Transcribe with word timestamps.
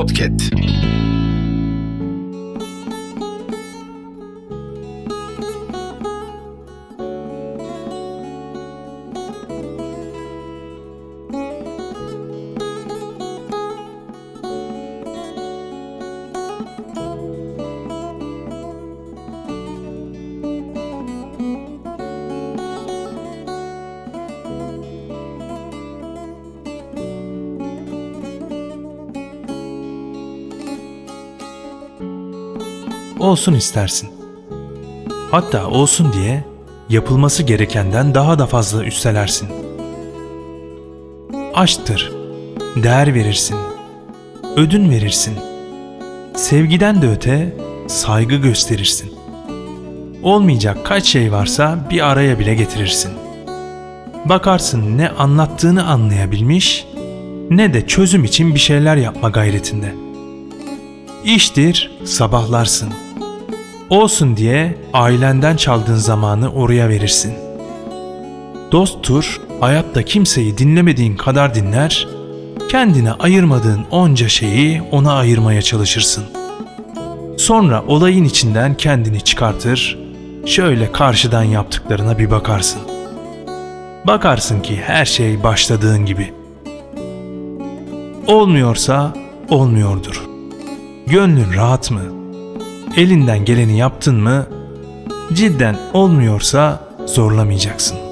Podcast. 0.00 0.79
Olsun 33.20 33.54
istersin. 33.54 34.10
Hatta 35.30 35.66
olsun 35.66 36.12
diye 36.12 36.44
yapılması 36.88 37.42
gerekenden 37.42 38.14
daha 38.14 38.38
da 38.38 38.46
fazla 38.46 38.84
üstelersin. 38.84 39.48
Aşktır. 41.54 42.12
Değer 42.76 43.14
verirsin. 43.14 43.56
Ödün 44.56 44.90
verirsin. 44.90 45.34
Sevgiden 46.36 47.02
de 47.02 47.08
öte 47.08 47.56
saygı 47.88 48.36
gösterirsin. 48.36 49.12
Olmayacak 50.22 50.86
kaç 50.86 51.04
şey 51.04 51.32
varsa 51.32 51.86
bir 51.90 52.10
araya 52.10 52.38
bile 52.38 52.54
getirirsin. 52.54 53.10
Bakarsın 54.24 54.98
ne 54.98 55.08
anlattığını 55.08 55.86
anlayabilmiş 55.86 56.86
ne 57.50 57.74
de 57.74 57.86
çözüm 57.86 58.24
için 58.24 58.54
bir 58.54 58.60
şeyler 58.60 58.96
yapma 58.96 59.28
gayretinde. 59.28 59.94
İştir 61.24 61.90
sabahlarsın.'' 62.04 63.09
Olsun 63.90 64.36
diye 64.36 64.78
ailenden 64.92 65.56
çaldığın 65.56 65.96
zamanı 65.96 66.52
oraya 66.52 66.88
verirsin. 66.88 67.34
Dosttur, 68.72 69.40
hayatta 69.60 70.02
kimseyi 70.02 70.58
dinlemediğin 70.58 71.16
kadar 71.16 71.54
dinler, 71.54 72.08
kendine 72.68 73.12
ayırmadığın 73.12 73.84
onca 73.90 74.28
şeyi 74.28 74.82
ona 74.90 75.12
ayırmaya 75.12 75.62
çalışırsın. 75.62 76.24
Sonra 77.38 77.84
olayın 77.86 78.24
içinden 78.24 78.74
kendini 78.74 79.20
çıkartır, 79.20 79.98
şöyle 80.46 80.92
karşıdan 80.92 81.44
yaptıklarına 81.44 82.18
bir 82.18 82.30
bakarsın. 82.30 82.80
Bakarsın 84.06 84.60
ki 84.60 84.80
her 84.86 85.04
şey 85.04 85.42
başladığın 85.42 86.06
gibi. 86.06 86.32
Olmuyorsa 88.26 89.14
olmuyordur. 89.48 90.28
Gönlün 91.06 91.52
rahat 91.54 91.90
mı?'' 91.90 92.19
Elinden 92.96 93.44
geleni 93.44 93.78
yaptın 93.78 94.22
mı 94.22 94.46
cidden 95.32 95.76
olmuyorsa 95.92 96.80
zorlamayacaksın. 97.06 98.09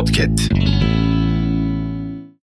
Podcast. 0.00 0.49